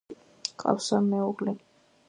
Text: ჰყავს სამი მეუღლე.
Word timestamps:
ჰყავს 0.53 0.89
სამი 0.93 1.13
მეუღლე. 1.13 1.57